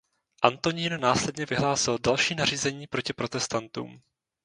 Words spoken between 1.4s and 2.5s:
vyhlásil další